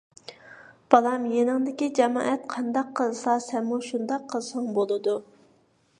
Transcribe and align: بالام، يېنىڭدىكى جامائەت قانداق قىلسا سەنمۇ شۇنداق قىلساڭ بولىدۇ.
بالام، 0.93 1.27
يېنىڭدىكى 1.33 1.89
جامائەت 1.99 2.49
قانداق 2.55 2.89
قىلسا 3.01 3.37
سەنمۇ 3.49 3.79
شۇنداق 3.91 4.29
قىلساڭ 4.33 4.73
بولىدۇ. 4.79 5.19